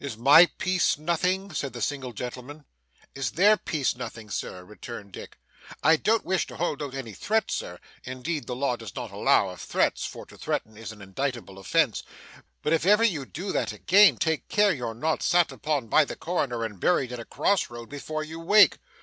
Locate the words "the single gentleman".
1.74-2.64